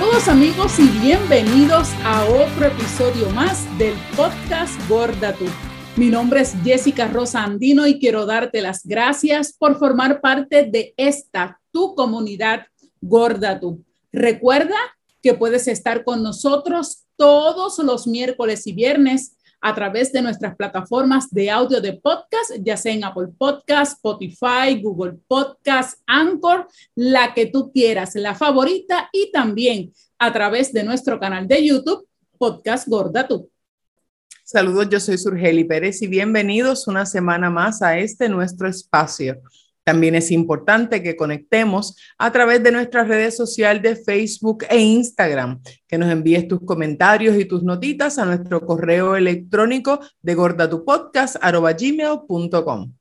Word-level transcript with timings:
Saludos 0.00 0.28
amigos 0.28 0.78
y 0.78 0.88
bienvenidos 1.02 1.90
a 2.04 2.24
otro 2.24 2.68
episodio 2.68 3.28
más 3.32 3.66
del 3.76 3.92
podcast 4.16 4.72
Gorda 4.88 5.34
Tú. 5.34 5.44
Mi 5.94 6.06
nombre 6.06 6.40
es 6.40 6.54
Jessica 6.64 7.06
Rosa 7.06 7.44
Andino 7.44 7.86
y 7.86 7.98
quiero 7.98 8.24
darte 8.24 8.62
las 8.62 8.86
gracias 8.86 9.52
por 9.52 9.78
formar 9.78 10.22
parte 10.22 10.64
de 10.64 10.94
esta 10.96 11.60
tu 11.70 11.94
comunidad 11.94 12.62
Gorda 13.02 13.60
Tú. 13.60 13.84
Recuerda 14.10 14.74
que 15.22 15.34
puedes 15.34 15.68
estar 15.68 16.02
con 16.02 16.22
nosotros 16.22 17.04
todos 17.16 17.78
los 17.80 18.06
miércoles 18.06 18.66
y 18.66 18.72
viernes 18.72 19.36
a 19.60 19.74
través 19.74 20.12
de 20.12 20.22
nuestras 20.22 20.56
plataformas 20.56 21.30
de 21.30 21.50
audio 21.50 21.80
de 21.80 21.94
podcast, 21.94 22.52
ya 22.60 22.76
sea 22.76 22.92
en 22.92 23.04
Apple 23.04 23.28
Podcast, 23.36 23.92
Spotify, 23.94 24.80
Google 24.82 25.18
Podcast, 25.26 26.00
Anchor, 26.06 26.66
la 26.94 27.34
que 27.34 27.46
tú 27.46 27.70
quieras, 27.72 28.14
la 28.14 28.34
favorita, 28.34 29.08
y 29.12 29.30
también 29.30 29.92
a 30.18 30.32
través 30.32 30.72
de 30.72 30.82
nuestro 30.82 31.18
canal 31.18 31.46
de 31.46 31.66
YouTube, 31.66 32.06
Podcast 32.38 32.88
Gorda 32.88 33.26
Tú. 33.26 33.50
Saludos, 34.44 34.88
yo 34.88 34.98
soy 34.98 35.16
Surgeli 35.16 35.64
Pérez 35.64 36.02
y 36.02 36.08
bienvenidos 36.08 36.88
una 36.88 37.06
semana 37.06 37.50
más 37.50 37.82
a 37.82 37.98
este 37.98 38.28
nuestro 38.28 38.68
espacio 38.68 39.40
también 39.84 40.14
es 40.14 40.30
importante 40.30 41.02
que 41.02 41.16
conectemos 41.16 41.96
a 42.18 42.30
través 42.30 42.62
de 42.62 42.72
nuestras 42.72 43.08
redes 43.08 43.36
sociales 43.36 43.82
de 43.82 43.96
Facebook 43.96 44.64
e 44.68 44.78
Instagram, 44.78 45.60
que 45.88 45.98
nos 45.98 46.10
envíes 46.10 46.46
tus 46.46 46.60
comentarios 46.60 47.36
y 47.36 47.44
tus 47.44 47.62
notitas 47.62 48.18
a 48.18 48.24
nuestro 48.24 48.64
correo 48.64 49.16
electrónico 49.16 50.00
de 50.22 50.34
gordatupodcast.com. 50.34 52.92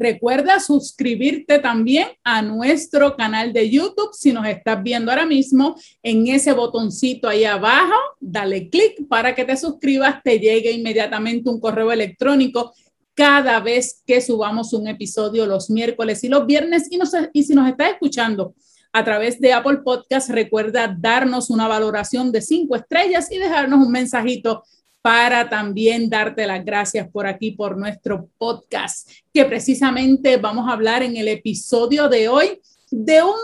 Recuerda 0.00 0.58
suscribirte 0.60 1.58
también 1.58 2.08
a 2.24 2.40
nuestro 2.40 3.16
canal 3.16 3.52
de 3.52 3.68
YouTube. 3.68 4.14
Si 4.14 4.32
nos 4.32 4.46
estás 4.46 4.82
viendo 4.82 5.10
ahora 5.10 5.26
mismo, 5.26 5.76
en 6.02 6.26
ese 6.28 6.54
botoncito 6.54 7.28
ahí 7.28 7.44
abajo, 7.44 7.92
dale 8.18 8.70
clic 8.70 9.06
para 9.08 9.34
que 9.34 9.44
te 9.44 9.58
suscribas, 9.58 10.22
te 10.22 10.38
llegue 10.38 10.72
inmediatamente 10.72 11.50
un 11.50 11.60
correo 11.60 11.92
electrónico 11.92 12.72
cada 13.20 13.60
vez 13.60 14.02
que 14.06 14.22
subamos 14.22 14.72
un 14.72 14.88
episodio 14.88 15.44
los 15.44 15.68
miércoles 15.68 16.24
y 16.24 16.28
los 16.30 16.46
viernes. 16.46 16.88
Y, 16.90 16.98
y 17.34 17.42
si 17.42 17.54
nos 17.54 17.68
está 17.68 17.90
escuchando 17.90 18.54
a 18.94 19.04
través 19.04 19.38
de 19.38 19.52
Apple 19.52 19.80
Podcast, 19.84 20.30
recuerda 20.30 20.96
darnos 20.98 21.50
una 21.50 21.68
valoración 21.68 22.32
de 22.32 22.40
cinco 22.40 22.76
estrellas 22.76 23.30
y 23.30 23.36
dejarnos 23.36 23.86
un 23.86 23.92
mensajito 23.92 24.62
para 25.02 25.50
también 25.50 26.08
darte 26.08 26.46
las 26.46 26.64
gracias 26.64 27.10
por 27.10 27.26
aquí, 27.26 27.50
por 27.50 27.76
nuestro 27.76 28.26
podcast, 28.38 29.10
que 29.34 29.44
precisamente 29.44 30.38
vamos 30.38 30.66
a 30.66 30.72
hablar 30.72 31.02
en 31.02 31.18
el 31.18 31.28
episodio 31.28 32.08
de 32.08 32.26
hoy 32.26 32.58
de 32.90 33.22
un 33.22 33.36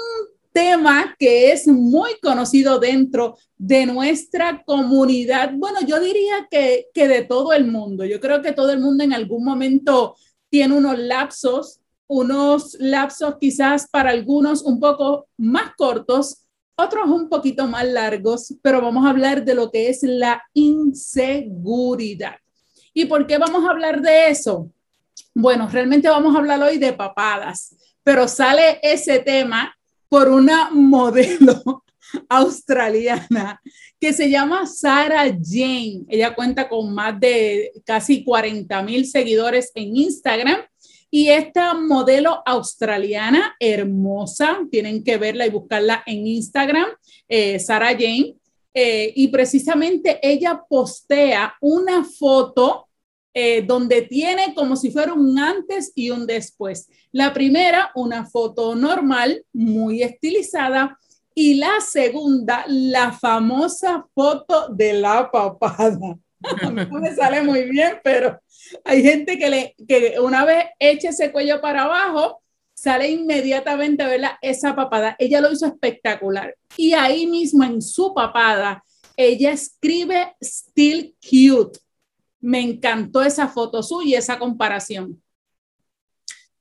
tema 0.56 1.14
que 1.18 1.52
es 1.52 1.68
muy 1.68 2.18
conocido 2.22 2.78
dentro 2.78 3.36
de 3.58 3.84
nuestra 3.84 4.62
comunidad. 4.64 5.52
Bueno, 5.54 5.80
yo 5.86 6.00
diría 6.00 6.48
que, 6.50 6.86
que 6.94 7.06
de 7.06 7.24
todo 7.24 7.52
el 7.52 7.66
mundo. 7.66 8.06
Yo 8.06 8.18
creo 8.20 8.40
que 8.40 8.52
todo 8.52 8.70
el 8.70 8.80
mundo 8.80 9.04
en 9.04 9.12
algún 9.12 9.44
momento 9.44 10.16
tiene 10.48 10.74
unos 10.74 10.98
lapsos, 10.98 11.80
unos 12.06 12.74
lapsos 12.80 13.34
quizás 13.38 13.86
para 13.90 14.08
algunos 14.08 14.62
un 14.62 14.80
poco 14.80 15.28
más 15.36 15.74
cortos, 15.76 16.46
otros 16.74 17.06
un 17.06 17.28
poquito 17.28 17.66
más 17.66 17.84
largos, 17.86 18.54
pero 18.62 18.80
vamos 18.80 19.04
a 19.04 19.10
hablar 19.10 19.44
de 19.44 19.54
lo 19.54 19.70
que 19.70 19.90
es 19.90 20.02
la 20.04 20.42
inseguridad. 20.54 22.36
¿Y 22.94 23.04
por 23.04 23.26
qué 23.26 23.36
vamos 23.36 23.62
a 23.66 23.72
hablar 23.72 24.00
de 24.00 24.28
eso? 24.28 24.70
Bueno, 25.34 25.68
realmente 25.70 26.08
vamos 26.08 26.34
a 26.34 26.38
hablar 26.38 26.62
hoy 26.62 26.78
de 26.78 26.94
papadas, 26.94 27.76
pero 28.02 28.26
sale 28.26 28.80
ese 28.82 29.18
tema 29.18 29.75
por 30.08 30.28
una 30.28 30.70
modelo 30.70 31.84
australiana 32.28 33.60
que 34.00 34.12
se 34.12 34.30
llama 34.30 34.66
Sarah 34.66 35.26
Jane. 35.42 36.04
Ella 36.08 36.34
cuenta 36.34 36.68
con 36.68 36.92
más 36.94 37.18
de 37.18 37.72
casi 37.84 38.24
40 38.24 38.82
mil 38.82 39.06
seguidores 39.06 39.70
en 39.74 39.96
Instagram. 39.96 40.60
Y 41.10 41.28
esta 41.28 41.72
modelo 41.72 42.42
australiana 42.44 43.54
hermosa, 43.60 44.58
tienen 44.70 45.02
que 45.04 45.16
verla 45.16 45.46
y 45.46 45.50
buscarla 45.50 46.02
en 46.04 46.26
Instagram, 46.26 46.88
eh, 47.28 47.58
Sarah 47.58 47.92
Jane. 47.92 48.36
Eh, 48.74 49.12
y 49.16 49.28
precisamente 49.28 50.18
ella 50.22 50.62
postea 50.68 51.54
una 51.62 52.04
foto 52.04 52.85
eh, 53.38 53.60
donde 53.60 54.00
tiene 54.00 54.54
como 54.54 54.76
si 54.76 54.90
fuera 54.90 55.12
un 55.12 55.38
antes 55.38 55.92
y 55.94 56.08
un 56.08 56.26
después. 56.26 56.88
La 57.12 57.34
primera, 57.34 57.90
una 57.94 58.24
foto 58.24 58.74
normal, 58.74 59.44
muy 59.52 60.02
estilizada, 60.02 60.98
y 61.34 61.56
la 61.56 61.82
segunda, 61.86 62.64
la 62.66 63.12
famosa 63.12 64.06
foto 64.14 64.68
de 64.70 64.94
la 64.94 65.30
papada. 65.30 66.16
No 66.90 67.00
me 67.00 67.14
sale 67.14 67.42
muy 67.42 67.64
bien, 67.64 67.98
pero 68.02 68.40
hay 68.84 69.02
gente 69.02 69.36
que, 69.36 69.50
le, 69.50 69.74
que 69.86 70.18
una 70.18 70.46
vez 70.46 70.66
eche 70.78 71.08
ese 71.08 71.30
cuello 71.30 71.60
para 71.60 71.82
abajo, 71.82 72.40
sale 72.72 73.10
inmediatamente 73.10 74.02
¿verdad? 74.04 74.32
esa 74.40 74.74
papada. 74.74 75.14
Ella 75.18 75.42
lo 75.42 75.52
hizo 75.52 75.66
espectacular. 75.66 76.56
Y 76.76 76.94
ahí 76.94 77.26
mismo 77.26 77.64
en 77.64 77.82
su 77.82 78.14
papada, 78.14 78.82
ella 79.14 79.52
escribe 79.52 80.34
still 80.40 81.14
cute 81.20 81.80
me 82.46 82.60
encantó 82.60 83.22
esa 83.22 83.48
foto 83.48 83.82
suya 83.82 84.20
esa 84.20 84.38
comparación. 84.38 85.20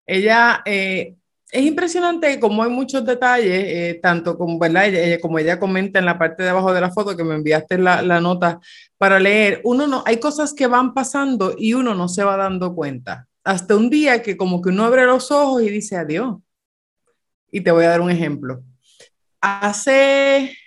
Ella, 0.04 0.64
eh, 0.66 1.16
es 1.52 1.64
impresionante 1.64 2.40
como 2.40 2.64
hay 2.64 2.72
muchos 2.72 3.06
detalles, 3.06 3.52
eh, 3.54 4.00
tanto 4.02 4.36
como, 4.36 4.58
¿verdad? 4.58 4.88
Ella, 4.88 5.22
como 5.22 5.38
ella 5.38 5.60
comenta 5.60 6.00
en 6.00 6.06
la 6.06 6.18
parte 6.18 6.42
de 6.42 6.50
abajo 6.50 6.74
de 6.74 6.82
la 6.82 6.92
foto 6.92 7.16
que 7.16 7.24
me 7.24 7.36
enviaste 7.36 7.78
la, 7.78 8.02
la, 8.02 8.20
nota 8.20 8.60
para 8.98 9.20
leer, 9.20 9.62
uno 9.64 9.86
no, 9.86 10.02
hay 10.08 10.20
cosas 10.20 10.56
que 10.56 10.66
van 10.66 10.96
pasando 10.96 11.54
y 11.56 11.76
uno 11.76 11.94
no 11.94 12.10
se 12.10 12.24
va 12.24 12.36
dando 12.36 12.74
cuenta. 12.74 13.28
Hasta 13.44 13.76
un 13.76 13.92
día 13.92 14.24
que 14.24 14.36
como 14.38 14.64
que 14.64 14.70
uno 14.70 14.86
abre 14.86 15.06
los 15.06 15.30
ojos 15.30 15.62
y 15.62 15.70
dice 15.70 15.98
adiós. 15.98 16.38
Y 17.52 17.62
te 17.62 17.70
voy 17.70 17.86
a 17.86 17.90
dar 17.90 18.02
un 18.02 18.10
ejemplo. 18.10 18.64
Hace, 19.40 20.58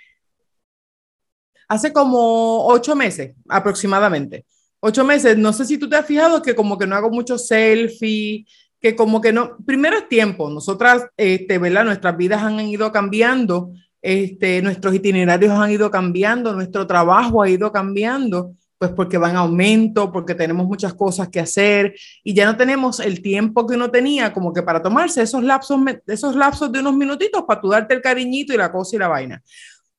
hace 1.67 1.93
como 1.93 2.69
ocho 2.69 2.95
meses 2.95 3.35
aproximadamente, 3.49 4.47
ocho 4.81 5.05
meses, 5.05 5.37
no 5.37 5.53
sé 5.53 5.65
si 5.65 5.79
tú 5.79 5.89
te 5.89 5.97
has 5.97 6.07
fijado 6.07 6.43
que 6.43 6.55
como 6.55 6.79
que 6.79 6.87
no 6.87 6.97
hago 6.97 7.11
mucho 7.11 7.39
selfie, 7.39 8.47
que 8.81 8.95
como 8.95 9.21
que 9.21 9.33
no, 9.33 9.57
primero 9.67 9.97
es 9.99 10.09
tiempo, 10.09 10.51
nosotras, 10.51 11.07
este, 11.17 11.59
¿verdad? 11.59 11.85
Nuestras 11.85 12.17
vidas 12.17 12.43
han 12.43 12.61
ido 12.61 12.93
cambiando, 12.93 13.73
este, 14.01 14.63
nuestros 14.63 14.95
itinerarios 14.95 15.53
han 15.53 15.71
ido 15.71 15.91
cambiando, 15.91 16.53
nuestro 16.53 16.87
trabajo 16.87 17.43
ha 17.43 17.49
ido 17.49 17.73
cambiando, 17.73 18.55
pues 18.79 18.93
porque 18.93 19.19
van 19.19 19.35
a 19.35 19.41
aumento, 19.41 20.13
porque 20.13 20.37
tenemos 20.37 20.65
muchas 20.67 20.95
cosas 20.95 21.29
que 21.29 21.41
hacer 21.41 21.95
y 22.23 22.33
ya 22.33 22.47
no 22.47 22.57
tenemos 22.57 23.01
el 23.01 23.21
tiempo 23.21 23.67
que 23.67 23.75
uno 23.75 23.91
tenía 23.91 24.33
como 24.33 24.53
que 24.53 24.63
para 24.63 24.81
tomarse 24.81 25.21
esos 25.21 25.43
lapsos, 25.43 25.81
esos 26.07 26.37
lapsos 26.37 26.71
de 26.71 26.79
unos 26.79 26.95
minutitos 26.95 27.43
para 27.43 27.61
tú 27.61 27.71
darte 27.71 27.95
el 27.95 28.01
cariñito 28.01 28.55
y 28.55 28.57
la 28.57 28.71
cosa 28.71 28.95
y 28.95 28.99
la 29.01 29.09
vaina 29.09 29.43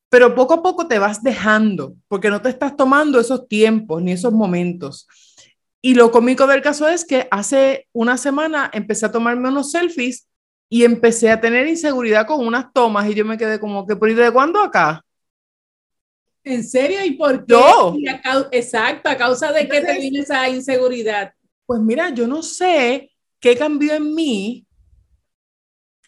pero 0.10 0.34
poco 0.36 0.56
a 0.56 0.64
poco 0.64 0.88
te 0.88 1.00
vas 1.00 1.22
dejando, 1.22 1.96
porque 2.08 2.30
no 2.30 2.42
te 2.42 2.50
estás 2.50 2.76
tomando 2.76 3.20
esos 3.20 3.48
tiempos 3.48 4.02
ni 4.02 4.12
esos 4.12 4.34
momentos. 4.34 5.08
Y 5.82 5.94
lo 5.94 6.12
cómico 6.12 6.48
del 6.48 6.62
caso 6.62 6.88
es 6.88 7.06
que 7.06 7.28
hace 7.32 7.88
una 7.94 8.18
semana 8.18 8.70
empecé 8.74 9.06
a 9.06 9.12
tomarme 9.12 9.50
unos 9.50 9.72
selfies 9.72 10.28
y 10.68 10.84
empecé 10.84 11.32
a 11.32 11.40
tener 11.40 11.68
inseguridad 11.68 12.28
con 12.28 12.46
unas 12.46 12.74
tomas 12.74 13.10
y 13.10 13.14
yo 13.14 13.24
me 13.24 13.38
quedé 13.38 13.60
como 13.60 13.86
que, 13.88 13.96
¿pero 13.96 14.12
y 14.12 14.16
de 14.16 14.32
cuándo 14.32 14.60
acá? 14.62 15.06
¿En 16.44 16.64
serio? 16.64 17.06
¿Y 17.06 17.12
por 17.12 17.46
qué? 17.46 17.54
Yo. 17.54 17.96
Exacto, 18.52 19.10
a 19.10 19.18
causa 19.18 19.52
de 19.52 19.68
qué 19.70 19.82
te 19.82 20.00
viene 20.00 20.20
esa 20.20 20.50
inseguridad. 20.50 21.34
Pues 21.66 21.80
mira, 21.82 22.10
yo 22.10 22.28
no 22.28 22.42
sé 22.42 23.12
qué 23.40 23.56
cambió 23.56 23.94
en 23.94 24.14
mí, 24.14 24.66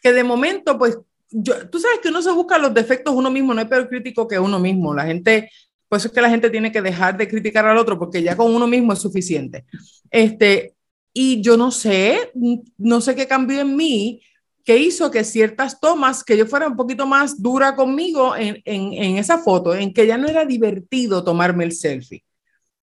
que 0.01 0.11
de 0.11 0.23
momento, 0.23 0.77
pues 0.77 0.97
tú 1.31 1.79
sabes 1.79 1.99
que 2.01 2.09
uno 2.09 2.21
se 2.21 2.31
busca 2.31 2.57
los 2.57 2.73
defectos 2.73 3.13
uno 3.15 3.31
mismo, 3.31 3.53
no 3.53 3.61
hay 3.61 3.67
peor 3.67 3.87
crítico 3.87 4.27
que 4.27 4.39
uno 4.39 4.59
mismo. 4.59 4.93
La 4.93 5.05
gente, 5.05 5.49
por 5.87 5.97
eso 5.97 6.07
es 6.07 6.13
que 6.13 6.21
la 6.21 6.29
gente 6.29 6.49
tiene 6.49 6.71
que 6.71 6.81
dejar 6.81 7.17
de 7.17 7.27
criticar 7.27 7.65
al 7.65 7.77
otro, 7.77 7.97
porque 7.97 8.21
ya 8.21 8.35
con 8.35 8.53
uno 8.53 8.67
mismo 8.67 8.93
es 8.93 8.99
suficiente. 8.99 9.65
Este, 10.09 10.75
y 11.13 11.41
yo 11.41 11.57
no 11.57 11.71
sé, 11.71 12.31
no 12.77 13.01
sé 13.01 13.15
qué 13.15 13.27
cambió 13.27 13.61
en 13.61 13.75
mí 13.75 14.21
que 14.63 14.77
hizo 14.77 15.09
que 15.09 15.23
ciertas 15.23 15.79
tomas, 15.79 16.23
que 16.23 16.37
yo 16.37 16.45
fuera 16.45 16.67
un 16.67 16.75
poquito 16.75 17.07
más 17.07 17.41
dura 17.41 17.75
conmigo 17.75 18.35
en, 18.35 18.61
en, 18.65 18.93
en 18.93 19.17
esa 19.17 19.39
foto, 19.39 19.73
en 19.73 19.93
que 19.93 20.05
ya 20.05 20.17
no 20.17 20.27
era 20.27 20.45
divertido 20.45 21.23
tomarme 21.23 21.63
el 21.63 21.71
selfie. 21.71 22.23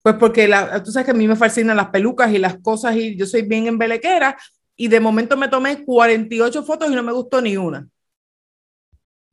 Pues 0.03 0.17
porque 0.17 0.49
tú 0.85 0.91
sabes 0.91 1.05
que 1.05 1.11
a 1.11 1.15
mí 1.15 1.29
me 1.29 1.37
fascinan 1.37 1.77
las 1.77 1.91
pelucas 1.91 2.33
y 2.33 2.39
las 2.39 2.59
cosas 2.61 2.97
y 2.97 3.17
yo 3.17 3.27
soy 3.27 3.43
bien 3.43 3.67
embelequera 3.67 4.37
y 4.77 4.89
de 4.89 5.01
momento 5.01 5.37
me 5.37 5.49
tomé 5.49 5.85
48 5.85 6.63
fotos 6.65 6.91
y 6.91 6.95
no 6.95 7.03
me 7.03 7.13
gustó 7.13 7.41
ni 7.41 7.57
una. 7.57 7.87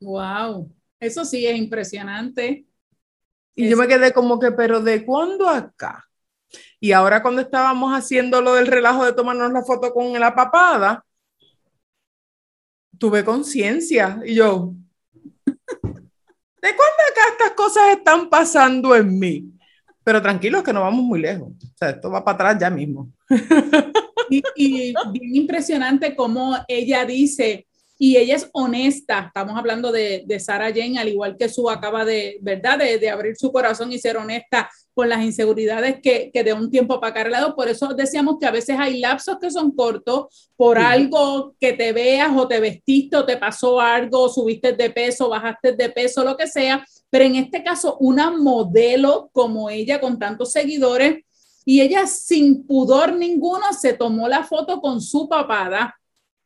Wow, 0.00 0.70
eso 1.00 1.24
sí 1.24 1.46
es 1.46 1.56
impresionante. 1.56 2.66
Y 3.54 3.68
yo 3.68 3.76
me 3.76 3.88
quedé 3.88 4.12
como 4.12 4.38
que, 4.38 4.52
pero 4.52 4.80
¿de 4.80 5.04
cuándo 5.04 5.48
acá? 5.48 6.04
Y 6.78 6.92
ahora 6.92 7.22
cuando 7.22 7.40
estábamos 7.40 7.92
haciendo 7.92 8.42
lo 8.42 8.54
del 8.54 8.66
relajo 8.66 9.04
de 9.04 9.12
tomarnos 9.12 9.52
la 9.52 9.62
foto 9.62 9.92
con 9.92 10.12
la 10.18 10.34
papada, 10.34 11.04
tuve 12.98 13.24
conciencia 13.24 14.20
y 14.24 14.34
yo, 14.34 14.74
¿De 16.66 16.74
cuándo 16.74 17.02
acá 17.10 17.20
estas 17.30 17.50
cosas 17.52 17.96
están 17.96 18.28
pasando 18.28 18.96
en 18.96 19.18
mí? 19.18 19.52
Pero 20.02 20.20
tranquilos 20.20 20.64
que 20.64 20.72
no 20.72 20.80
vamos 20.80 21.04
muy 21.04 21.20
lejos. 21.20 21.48
O 21.48 21.76
sea, 21.76 21.90
esto 21.90 22.10
va 22.10 22.24
para 22.24 22.34
atrás 22.34 22.60
ya 22.60 22.70
mismo. 22.70 23.12
Y, 24.28 24.42
y 24.56 24.94
bien 25.12 25.36
impresionante 25.36 26.16
como 26.16 26.56
ella 26.66 27.04
dice, 27.04 27.68
y 27.98 28.16
ella 28.16 28.36
es 28.36 28.50
honesta, 28.52 29.24
estamos 29.28 29.56
hablando 29.56 29.90
de, 29.90 30.24
de 30.26 30.38
Sarah 30.38 30.68
Jane, 30.68 30.98
al 30.98 31.08
igual 31.08 31.36
que 31.38 31.48
su 31.48 31.70
acaba 31.70 32.04
de, 32.04 32.38
¿verdad?, 32.42 32.78
de, 32.78 32.98
de, 32.98 33.08
abrir 33.08 33.36
su 33.36 33.50
corazón 33.50 33.90
y 33.90 33.98
ser 33.98 34.18
honesta 34.18 34.68
con 34.92 35.08
las 35.08 35.22
inseguridades 35.22 36.00
que, 36.02 36.30
que 36.32 36.44
de 36.44 36.52
un 36.52 36.70
tiempo 36.70 37.00
para 37.00 37.20
acá 37.20 37.28
lado. 37.28 37.54
Por 37.54 37.68
eso 37.68 37.88
decíamos 37.94 38.36
que 38.38 38.46
a 38.46 38.50
veces 38.50 38.76
hay 38.78 38.98
lapsos 38.98 39.38
que 39.40 39.50
son 39.50 39.72
cortos 39.72 40.50
por 40.56 40.76
sí. 40.76 40.84
algo 40.84 41.54
que 41.58 41.72
te 41.72 41.92
veas 41.92 42.30
o 42.36 42.46
te 42.46 42.60
vestiste 42.60 43.16
o 43.16 43.24
te 43.24 43.38
pasó 43.38 43.80
algo, 43.80 44.28
subiste 44.28 44.72
de 44.72 44.90
peso, 44.90 45.28
bajaste 45.28 45.72
de 45.72 45.88
peso, 45.88 46.22
lo 46.22 46.36
que 46.36 46.46
sea. 46.46 46.84
Pero 47.08 47.24
en 47.24 47.36
este 47.36 47.62
caso, 47.62 47.96
una 48.00 48.30
modelo 48.30 49.30
como 49.32 49.70
ella 49.70 50.00
con 50.00 50.18
tantos 50.18 50.52
seguidores 50.52 51.24
y 51.64 51.80
ella 51.80 52.06
sin 52.06 52.66
pudor 52.66 53.16
ninguno 53.16 53.72
se 53.72 53.94
tomó 53.94 54.28
la 54.28 54.44
foto 54.44 54.80
con 54.80 55.00
su 55.00 55.28
papada 55.28 55.94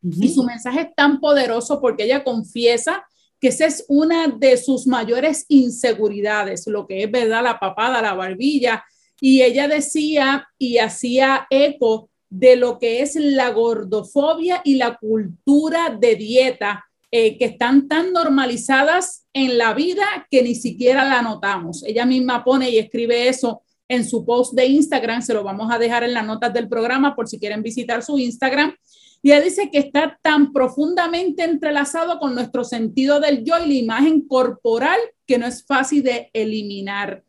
Uh 0.03 0.09
-huh. 0.09 0.25
Y 0.25 0.29
su 0.29 0.43
mensaje 0.45 0.81
es 0.81 0.95
tan 0.95 1.21
poderoso 1.21 1.81
porque 1.81 2.05
ella 2.05 2.25
confiesa 2.25 3.05
que 3.41 3.49
esa 3.49 3.67
es 3.67 3.85
una 3.89 4.29
de 4.29 4.57
sus 4.59 4.87
mayores 4.87 5.47
inseguridades, 5.49 6.67
lo 6.67 6.87
que 6.87 7.03
es 7.03 7.11
verdad, 7.11 7.43
la 7.43 7.59
papada, 7.59 8.03
la 8.03 8.15
barbilla. 8.15 8.85
Y 9.21 9.43
ella 9.43 9.67
decía 9.67 10.47
y 10.59 10.79
hacía 10.79 11.47
eco 11.49 12.11
de 12.29 12.57
lo 12.57 12.79
que 12.79 13.03
es 13.03 13.17
la 13.17 13.51
gordofobia 13.51 14.61
y 14.65 14.77
la 14.77 14.97
cultura 14.99 15.97
de 15.99 16.15
dieta, 16.17 16.85
eh, 17.11 17.37
que 17.39 17.47
están 17.47 17.89
tan 17.89 18.13
normalizadas 18.13 19.27
en 19.33 19.59
la 19.59 19.75
vida 19.75 20.05
que 20.31 20.43
ni 20.43 20.55
siquiera 20.55 21.05
la 21.05 21.23
notamos. 21.23 21.83
Ella 21.83 22.07
misma 22.07 22.45
pone 22.45 22.71
y 22.71 22.79
escribe 22.79 23.29
eso 23.29 23.63
en 23.91 24.09
su 24.09 24.25
post 24.25 24.55
de 24.55 24.67
Instagram, 24.67 25.21
se 25.21 25.35
lo 25.35 25.43
vamos 25.43 25.69
a 25.73 25.77
dejar 25.77 26.05
en 26.05 26.15
las 26.15 26.25
notas 26.25 26.55
del 26.55 26.69
programa 26.69 27.17
por 27.17 27.29
si 27.29 27.41
quieren 27.41 27.61
visitar 27.61 28.05
su 28.05 28.19
Instagram. 28.19 28.73
Y 29.21 29.33
ella 29.33 29.41
dice 29.43 29.69
que 29.69 29.79
está 29.79 30.17
tan 30.23 30.53
profundamente 30.53 31.43
entrelazado 31.43 32.21
con 32.21 32.37
nuestro 32.37 32.63
sentido 32.63 33.19
del 33.19 33.45
yo 33.45 33.59
y 33.59 33.67
la 33.67 33.75
imagen 33.75 34.29
corporal 34.29 34.99
que 35.27 35.39
no 35.39 35.47
es 35.47 35.67
fácil 35.67 36.05
de 36.05 36.31
eliminar. 36.33 37.25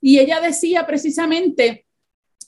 Y 0.00 0.18
ella 0.18 0.40
decía 0.40 0.86
precisamente 0.86 1.84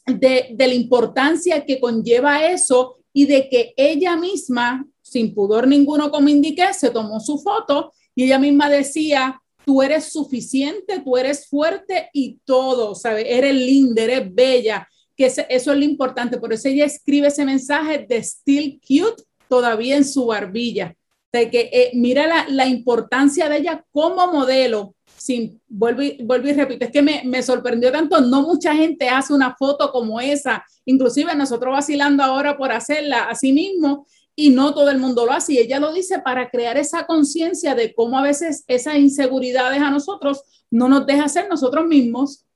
de, 0.06 0.48
de 0.54 0.66
la 0.66 0.74
importancia 0.74 1.66
que 1.66 1.78
conlleva 1.78 2.46
eso 2.46 2.96
y 3.12 3.26
de 3.26 3.50
que 3.50 3.74
ella 3.76 4.16
misma, 4.16 4.86
sin 5.02 5.34
pudor 5.34 5.68
ninguno 5.68 6.10
como 6.10 6.30
indiqué, 6.30 6.72
se 6.72 6.88
tomó 6.88 7.20
su 7.20 7.38
foto 7.38 7.92
y 8.14 8.24
ella 8.24 8.38
misma 8.38 8.70
decía, 8.70 9.39
tú 9.64 9.82
eres 9.82 10.12
suficiente, 10.12 11.00
tú 11.04 11.16
eres 11.16 11.48
fuerte 11.48 12.08
y 12.12 12.38
todo, 12.44 12.94
¿sabes? 12.94 13.24
Eres 13.28 13.54
linda, 13.54 14.02
eres 14.02 14.34
bella 14.34 14.88
que 15.20 15.26
eso 15.26 15.42
es 15.48 15.66
lo 15.66 15.84
importante. 15.84 16.38
Por 16.38 16.50
eso 16.50 16.68
ella 16.68 16.86
escribe 16.86 17.28
ese 17.28 17.44
mensaje 17.44 18.06
de 18.08 18.22
still 18.22 18.80
cute 18.80 19.22
todavía 19.48 19.96
en 19.96 20.04
su 20.06 20.24
barbilla. 20.24 20.96
De 21.30 21.50
que 21.50 21.68
eh, 21.72 21.90
mira 21.92 22.26
la, 22.26 22.48
la, 22.48 22.66
importancia 22.66 23.48
de 23.50 23.58
ella 23.58 23.84
como 23.92 24.32
modelo. 24.32 24.94
Sin, 25.18 25.60
vuelvo, 25.68 26.00
y, 26.00 26.22
vuelvo 26.22 26.48
y 26.48 26.54
repito, 26.54 26.86
es 26.86 26.90
que 26.90 27.02
me, 27.02 27.22
me, 27.26 27.42
sorprendió 27.42 27.92
tanto, 27.92 28.22
no 28.22 28.40
mucha 28.40 28.74
gente 28.74 29.10
hace 29.10 29.34
una 29.34 29.54
foto 29.54 29.92
como 29.92 30.18
esa, 30.18 30.64
inclusive 30.86 31.34
nosotros 31.34 31.72
vacilando 31.74 32.22
ahora 32.22 32.56
por 32.56 32.72
hacerla 32.72 33.24
así 33.24 33.52
mismo 33.52 34.06
y 34.40 34.50
no 34.50 34.72
todo 34.72 34.90
el 34.90 34.98
mundo 34.98 35.26
lo 35.26 35.32
hace 35.32 35.52
y 35.52 35.58
ella 35.58 35.78
lo 35.78 35.92
dice 35.92 36.18
para 36.20 36.48
crear 36.48 36.78
esa 36.78 37.06
conciencia 37.06 37.74
de 37.74 37.94
cómo 37.94 38.18
a 38.18 38.22
veces 38.22 38.64
esas 38.68 38.96
inseguridades 38.96 39.82
a 39.82 39.90
nosotros 39.90 40.42
no 40.70 40.88
nos 40.88 41.06
deja 41.06 41.28
ser 41.28 41.48
nosotros 41.48 41.86
mismos 41.86 42.46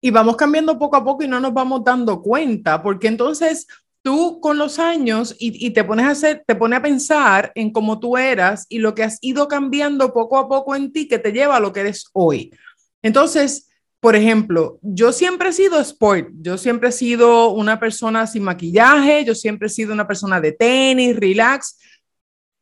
y 0.00 0.10
vamos 0.10 0.36
cambiando 0.36 0.78
poco 0.78 0.96
a 0.96 1.04
poco 1.04 1.24
y 1.24 1.28
no 1.28 1.40
nos 1.40 1.54
vamos 1.54 1.82
dando 1.82 2.22
cuenta, 2.22 2.82
porque 2.82 3.08
entonces 3.08 3.66
tú 4.02 4.38
con 4.40 4.58
los 4.58 4.78
años 4.78 5.34
y, 5.38 5.70
te 5.70 5.82
pones 5.82 6.06
a 6.06 6.10
hacer, 6.10 6.44
te 6.46 6.54
pone 6.54 6.76
a 6.76 6.82
pensar 6.82 7.52
en 7.54 7.72
cómo 7.72 7.98
tú 7.98 8.16
eras 8.16 8.66
y 8.68 8.78
lo 8.78 8.94
que 8.94 9.02
has 9.02 9.18
ido 9.22 9.48
cambiando 9.48 10.12
poco 10.12 10.36
a 10.38 10.48
poco 10.48 10.76
en 10.76 10.92
ti 10.92 11.08
que 11.08 11.18
te 11.18 11.32
lleva 11.32 11.56
a 11.56 11.60
lo 11.60 11.72
que 11.72 11.80
eres 11.80 12.06
hoy. 12.12 12.52
Entonces, 13.02 13.67
por 14.00 14.14
ejemplo, 14.14 14.78
yo 14.82 15.12
siempre 15.12 15.48
he 15.48 15.52
sido 15.52 15.80
sport, 15.80 16.28
yo 16.40 16.56
siempre 16.56 16.90
he 16.90 16.92
sido 16.92 17.50
una 17.50 17.80
persona 17.80 18.26
sin 18.26 18.44
maquillaje, 18.44 19.24
yo 19.24 19.34
siempre 19.34 19.66
he 19.66 19.70
sido 19.70 19.92
una 19.92 20.06
persona 20.06 20.40
de 20.40 20.52
tenis, 20.52 21.16
relax, 21.16 21.78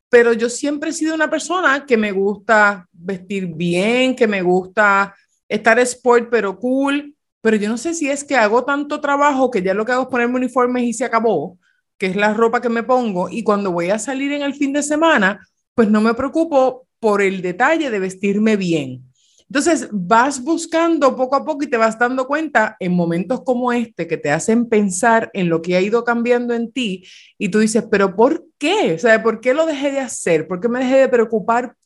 pero 0.09 0.33
yo 0.33 0.49
siempre 0.49 0.91
he 0.91 0.93
sido 0.95 1.15
una 1.15 1.29
persona 1.29 1.85
que 1.85 1.99
me 1.99 2.13
gusta 2.13 2.89
vestir 2.93 3.47
bien, 3.49 4.17
que 4.17 4.27
me 4.27 4.41
gusta 4.41 5.15
estar 5.47 5.79
sport 5.81 6.29
pero 6.31 6.59
cool, 6.59 7.15
pero 7.43 7.57
yo 7.59 7.69
no 7.69 7.77
sé 7.77 7.93
si 7.93 8.09
es 8.09 8.25
que 8.25 8.37
hago 8.37 8.65
tanto 8.65 9.01
trabajo 9.01 9.51
que 9.51 9.63
ya 9.63 9.75
lo 9.75 9.85
que 9.85 9.93
hago 9.93 10.05
es 10.05 10.09
ponerme 10.09 10.37
uniformes 10.37 10.85
y 10.85 10.95
se 10.95 11.05
acabó, 11.05 11.59
que 11.99 12.07
es 12.07 12.17
la 12.17 12.33
ropa 12.33 12.63
que 12.63 12.71
me 12.71 12.83
pongo, 12.83 13.29
y 13.29 13.43
cuando 13.43 13.73
voy 13.73 13.91
a 13.91 13.99
salir 13.99 14.33
en 14.33 14.43
el 14.43 14.55
fin 14.55 14.73
de 14.73 14.83
semana, 14.83 15.47
pues 15.75 15.91
no 15.91 16.01
me 16.01 16.15
preocupo 16.15 16.87
por 16.99 17.21
el 17.21 17.43
detalle 17.43 17.91
de 17.91 17.99
vestirme 17.99 18.57
bien. 18.57 19.06
Entonces 19.49 19.89
vas 19.93 20.43
buscando 20.43 21.15
poco 21.15 21.37
a 21.37 21.45
poco 21.45 21.65
y 21.65 21.71
te 21.71 21.77
vas 21.77 21.99
dando 21.99 22.27
cuenta 22.27 22.77
en 22.81 22.93
momentos 22.93 23.43
como 23.45 23.73
este 23.73 24.09
que 24.09 24.17
te 24.17 24.31
hacen 24.31 24.69
pensar 24.69 25.31
en 25.35 25.49
lo 25.49 25.63
que 25.63 25.77
ha 25.77 25.81
ido 25.81 26.03
cambiando 26.03 26.53
en 26.53 26.73
ti 26.73 27.05
y 27.39 27.49
tú 27.49 27.61
dices, 27.61 27.85
pero 27.91 28.17
¿por 28.17 28.45
qué? 28.59 28.95
O 28.95 28.99
sea, 28.99 29.23
¿por 29.23 29.41
qué 29.41 29.55
lo 29.55 29.67
dejé 29.67 29.93
de 29.93 30.01
hacer? 30.01 30.49
¿Por 30.49 30.61
qué 30.61 30.69
me 30.69 30.81
dejé 30.81 30.97
de 30.97 31.09
preocupar 31.09 31.77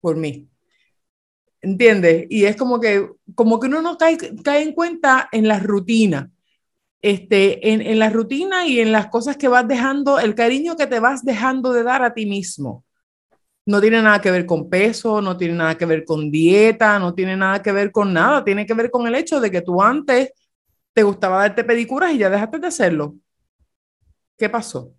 por 0.00 0.16
mí? 0.16 0.48
¿entiendes? 1.64 2.26
Y 2.28 2.44
es 2.44 2.56
como 2.56 2.78
que, 2.80 3.08
como 3.34 3.58
que 3.58 3.66
uno 3.66 3.82
no 3.82 3.96
cae, 3.96 4.18
cae 4.44 4.62
en 4.62 4.72
cuenta 4.72 5.28
en 5.32 5.48
la 5.48 5.58
rutina, 5.58 6.30
este, 7.02 7.72
en, 7.72 7.80
en 7.80 7.98
la 7.98 8.10
rutina 8.10 8.66
y 8.66 8.80
en 8.80 8.92
las 8.92 9.08
cosas 9.08 9.36
que 9.36 9.48
vas 9.48 9.66
dejando, 9.66 10.18
el 10.18 10.34
cariño 10.34 10.76
que 10.76 10.86
te 10.86 11.00
vas 11.00 11.24
dejando 11.24 11.72
de 11.72 11.82
dar 11.82 12.02
a 12.02 12.14
ti 12.14 12.26
mismo. 12.26 12.84
No 13.66 13.80
tiene 13.80 14.02
nada 14.02 14.20
que 14.20 14.30
ver 14.30 14.44
con 14.44 14.68
peso, 14.68 15.22
no 15.22 15.36
tiene 15.36 15.54
nada 15.54 15.76
que 15.76 15.86
ver 15.86 16.04
con 16.04 16.30
dieta, 16.30 16.98
no 16.98 17.14
tiene 17.14 17.36
nada 17.36 17.62
que 17.62 17.72
ver 17.72 17.90
con 17.90 18.12
nada, 18.12 18.44
tiene 18.44 18.66
que 18.66 18.74
ver 18.74 18.90
con 18.90 19.06
el 19.06 19.14
hecho 19.14 19.40
de 19.40 19.50
que 19.50 19.62
tú 19.62 19.80
antes 19.80 20.32
te 20.92 21.02
gustaba 21.02 21.38
darte 21.38 21.64
pedicuras 21.64 22.12
y 22.12 22.18
ya 22.18 22.30
dejaste 22.30 22.58
de 22.58 22.66
hacerlo. 22.66 23.16
¿Qué 24.36 24.48
pasó? 24.48 24.92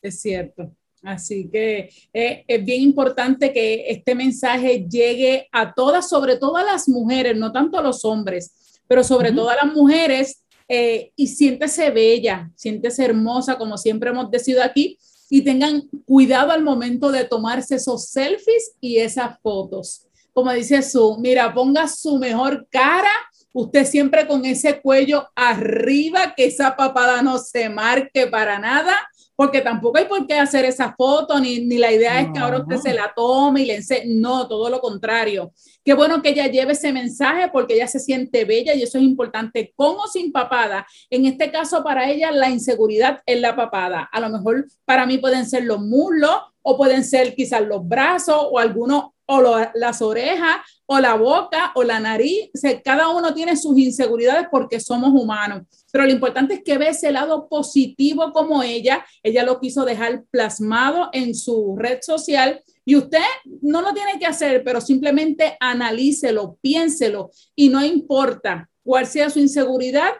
Es 0.00 0.20
cierto. 0.20 0.72
Así 1.02 1.48
que 1.48 1.90
eh, 2.12 2.44
es 2.48 2.64
bien 2.64 2.82
importante 2.82 3.52
que 3.52 3.88
este 3.88 4.14
mensaje 4.14 4.86
llegue 4.88 5.48
a 5.52 5.72
todas, 5.72 6.08
sobre 6.08 6.36
todo 6.36 6.56
a 6.56 6.64
las 6.64 6.88
mujeres, 6.88 7.36
no 7.36 7.52
tanto 7.52 7.78
a 7.78 7.82
los 7.82 8.04
hombres, 8.04 8.80
pero 8.88 9.04
sobre 9.04 9.30
uh 9.30 9.32
-huh. 9.32 9.36
todo 9.36 9.50
a 9.50 9.56
las 9.56 9.72
mujeres. 9.72 10.42
Eh, 10.68 11.12
y 11.14 11.28
siéntese 11.28 11.90
bella, 11.90 12.50
siéntese 12.56 13.04
hermosa, 13.04 13.56
como 13.56 13.78
siempre 13.78 14.10
hemos 14.10 14.28
decidido 14.32 14.64
aquí, 14.64 14.98
y 15.28 15.42
tengan 15.42 15.88
cuidado 16.04 16.52
al 16.52 16.62
momento 16.62 17.10
de 17.10 17.24
tomarse 17.24 17.76
esos 17.76 18.08
selfies 18.08 18.72
y 18.80 18.98
esas 18.98 19.38
fotos. 19.40 20.06
Como 20.32 20.52
dice 20.52 20.82
su, 20.82 21.16
mira, 21.18 21.52
ponga 21.54 21.88
su 21.88 22.18
mejor 22.18 22.66
cara, 22.70 23.10
usted 23.58 23.86
siempre 23.86 24.26
con 24.26 24.44
ese 24.44 24.82
cuello 24.82 25.30
arriba, 25.34 26.34
que 26.36 26.44
esa 26.44 26.76
papada 26.76 27.22
no 27.22 27.38
se 27.38 27.70
marque 27.70 28.26
para 28.26 28.58
nada 28.58 28.94
porque 29.34 29.60
tampoco 29.60 29.98
hay 29.98 30.06
por 30.06 30.26
qué 30.26 30.34
hacer 30.34 30.64
esa 30.64 30.94
foto, 30.96 31.38
ni, 31.38 31.60
ni 31.60 31.76
la 31.76 31.92
idea 31.92 32.14
no. 32.14 32.20
es 32.20 32.32
que 32.32 32.38
ahora 32.38 32.60
usted 32.60 32.76
se 32.76 32.94
la 32.94 33.12
tome 33.14 33.62
y 33.62 33.66
le 33.66 33.76
enseñe, 33.76 34.14
no, 34.18 34.48
todo 34.48 34.70
lo 34.70 34.80
contrario. 34.80 35.52
Qué 35.84 35.92
bueno 35.92 36.22
que 36.22 36.30
ella 36.30 36.46
lleve 36.46 36.72
ese 36.72 36.90
mensaje 36.92 37.48
porque 37.52 37.74
ella 37.74 37.86
se 37.86 38.00
siente 38.00 38.46
bella 38.46 38.74
y 38.74 38.82
eso 38.82 38.96
es 38.96 39.04
importante, 39.04 39.74
con 39.76 39.96
o 39.96 40.06
sin 40.06 40.32
papada. 40.32 40.86
En 41.10 41.26
este 41.26 41.50
caso, 41.50 41.84
para 41.84 42.10
ella, 42.10 42.32
la 42.32 42.48
inseguridad 42.48 43.20
es 43.26 43.40
la 43.40 43.54
papada. 43.54 44.08
A 44.10 44.20
lo 44.20 44.30
mejor 44.30 44.66
para 44.86 45.04
mí 45.04 45.18
pueden 45.18 45.46
ser 45.46 45.64
los 45.64 45.80
muslos 45.80 46.40
o 46.62 46.78
pueden 46.78 47.04
ser 47.04 47.34
quizás 47.34 47.60
los 47.60 47.86
brazos 47.86 48.48
o 48.50 48.58
algunos 48.58 49.10
o 49.26 49.42
las 49.74 50.02
orejas, 50.02 50.56
o 50.86 50.98
la 51.00 51.14
boca, 51.14 51.72
o 51.74 51.82
la 51.82 52.00
nariz. 52.00 52.50
Cada 52.84 53.08
uno 53.08 53.34
tiene 53.34 53.56
sus 53.56 53.76
inseguridades 53.78 54.46
porque 54.50 54.80
somos 54.80 55.10
humanos. 55.10 55.62
Pero 55.92 56.04
lo 56.04 56.12
importante 56.12 56.54
es 56.54 56.62
que 56.62 56.78
ve 56.78 56.88
ese 56.88 57.10
lado 57.12 57.48
positivo 57.48 58.32
como 58.32 58.62
ella. 58.62 59.04
Ella 59.22 59.44
lo 59.44 59.60
quiso 59.60 59.84
dejar 59.84 60.24
plasmado 60.30 61.10
en 61.12 61.34
su 61.34 61.76
red 61.76 61.98
social. 62.02 62.62
Y 62.84 62.94
usted 62.94 63.18
no 63.62 63.82
lo 63.82 63.92
tiene 63.92 64.18
que 64.18 64.26
hacer, 64.26 64.62
pero 64.62 64.80
simplemente 64.80 65.56
analícelo, 65.58 66.56
piénselo 66.60 67.30
y 67.56 67.68
no 67.68 67.84
importa 67.84 68.70
cuál 68.84 69.06
sea 69.06 69.28
su 69.28 69.40
inseguridad, 69.40 70.12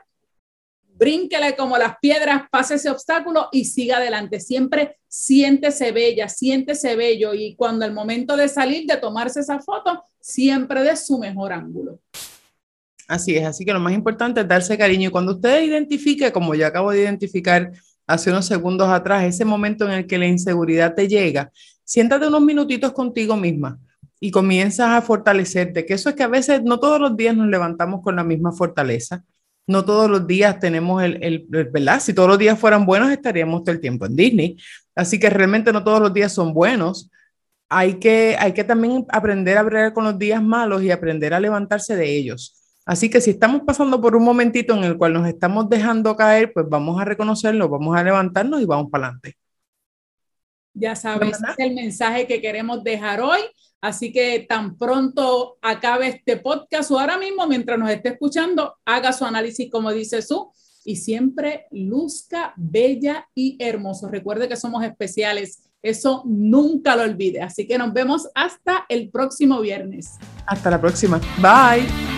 brínquele 0.98 1.54
como 1.56 1.78
las 1.78 1.96
piedras, 2.00 2.42
pase 2.50 2.74
ese 2.74 2.90
obstáculo 2.90 3.48
y 3.52 3.64
siga 3.64 3.98
adelante. 3.98 4.40
Siempre 4.40 4.98
siéntese 5.08 5.92
bella, 5.92 6.28
siéntese 6.28 6.96
bello 6.96 7.34
y 7.34 7.54
cuando 7.56 7.84
el 7.84 7.92
momento 7.92 8.36
de 8.36 8.48
salir, 8.48 8.86
de 8.86 8.96
tomarse 8.96 9.40
esa 9.40 9.60
foto, 9.60 10.04
siempre 10.20 10.82
de 10.82 10.96
su 10.96 11.18
mejor 11.18 11.52
ángulo. 11.52 12.00
Así 13.08 13.36
es, 13.36 13.44
así 13.44 13.64
que 13.64 13.72
lo 13.72 13.80
más 13.80 13.92
importante 13.92 14.40
es 14.40 14.48
darse 14.48 14.76
cariño. 14.76 15.08
Y 15.08 15.12
cuando 15.12 15.32
usted 15.32 15.62
identifique, 15.62 16.32
como 16.32 16.54
yo 16.54 16.66
acabo 16.66 16.90
de 16.90 17.02
identificar 17.02 17.70
hace 18.06 18.30
unos 18.30 18.46
segundos 18.46 18.88
atrás, 18.88 19.24
ese 19.24 19.44
momento 19.44 19.84
en 19.84 19.92
el 19.92 20.06
que 20.06 20.18
la 20.18 20.26
inseguridad 20.26 20.94
te 20.94 21.06
llega, 21.06 21.50
siéntate 21.84 22.26
unos 22.26 22.42
minutitos 22.42 22.92
contigo 22.92 23.36
misma 23.36 23.78
y 24.18 24.30
comienzas 24.30 24.90
a 24.90 25.02
fortalecerte, 25.02 25.84
que 25.84 25.94
eso 25.94 26.08
es 26.08 26.14
que 26.16 26.22
a 26.22 26.28
veces 26.28 26.62
no 26.62 26.80
todos 26.80 27.00
los 27.00 27.16
días 27.16 27.36
nos 27.36 27.48
levantamos 27.48 28.02
con 28.02 28.16
la 28.16 28.24
misma 28.24 28.52
fortaleza, 28.52 29.24
no 29.66 29.84
todos 29.84 30.08
los 30.08 30.26
días 30.26 30.60
tenemos 30.60 31.02
el, 31.02 31.22
el, 31.22 31.46
¿verdad? 31.48 32.00
Si 32.00 32.12
todos 32.12 32.28
los 32.28 32.38
días 32.38 32.58
fueran 32.58 32.86
buenos, 32.86 33.10
estaríamos 33.10 33.64
todo 33.64 33.72
el 33.72 33.80
tiempo 33.80 34.06
en 34.06 34.16
Disney. 34.16 34.56
Así 34.94 35.18
que 35.18 35.28
realmente 35.30 35.72
no 35.72 35.82
todos 35.82 36.00
los 36.00 36.12
días 36.12 36.32
son 36.32 36.54
buenos. 36.54 37.10
Hay 37.68 37.98
que, 37.98 38.36
hay 38.38 38.52
que 38.52 38.64
también 38.64 39.04
aprender 39.10 39.58
a 39.58 39.62
bregar 39.62 39.92
con 39.92 40.04
los 40.04 40.18
días 40.18 40.42
malos 40.42 40.82
y 40.82 40.90
aprender 40.90 41.34
a 41.34 41.40
levantarse 41.40 41.96
de 41.96 42.16
ellos. 42.16 42.54
Así 42.86 43.10
que 43.10 43.20
si 43.20 43.30
estamos 43.30 43.62
pasando 43.66 44.00
por 44.00 44.14
un 44.14 44.24
momentito 44.24 44.72
en 44.74 44.84
el 44.84 44.96
cual 44.96 45.12
nos 45.12 45.26
estamos 45.26 45.68
dejando 45.68 46.16
caer, 46.16 46.52
pues 46.54 46.66
vamos 46.68 47.00
a 47.00 47.04
reconocerlo, 47.04 47.68
vamos 47.68 47.96
a 47.96 48.04
levantarnos 48.04 48.62
y 48.62 48.64
vamos 48.64 48.90
para 48.90 49.06
adelante. 49.06 49.36
Ya 50.78 50.94
sabes, 50.94 51.38
es 51.38 51.54
el 51.58 51.74
mensaje 51.74 52.26
que 52.26 52.40
queremos 52.40 52.84
dejar 52.84 53.20
hoy. 53.20 53.40
Así 53.80 54.12
que 54.12 54.44
tan 54.48 54.76
pronto 54.76 55.58
acabe 55.62 56.08
este 56.08 56.36
podcast 56.36 56.90
o 56.90 56.98
ahora 56.98 57.18
mismo, 57.18 57.46
mientras 57.46 57.78
nos 57.78 57.90
esté 57.90 58.10
escuchando, 58.10 58.76
haga 58.84 59.12
su 59.12 59.24
análisis 59.24 59.70
como 59.70 59.92
dice 59.92 60.22
su 60.22 60.50
y 60.84 60.96
siempre 60.96 61.66
luzca 61.72 62.52
bella 62.56 63.28
y 63.34 63.56
hermoso. 63.58 64.08
Recuerde 64.08 64.48
que 64.48 64.56
somos 64.56 64.84
especiales. 64.84 65.62
Eso 65.82 66.22
nunca 66.26 66.94
lo 66.94 67.02
olvide. 67.02 67.42
Así 67.42 67.66
que 67.66 67.78
nos 67.78 67.92
vemos 67.92 68.28
hasta 68.34 68.86
el 68.88 69.10
próximo 69.10 69.60
viernes. 69.60 70.12
Hasta 70.46 70.70
la 70.70 70.80
próxima. 70.80 71.20
Bye. 71.40 72.15